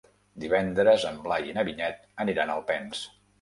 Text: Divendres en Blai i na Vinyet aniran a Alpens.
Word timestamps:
Divendres 0.43 1.05
en 1.09 1.19
Blai 1.27 1.45
i 1.49 1.53
na 1.59 1.65
Vinyet 1.69 2.01
aniran 2.27 2.55
a 2.55 2.57
Alpens. 2.63 3.05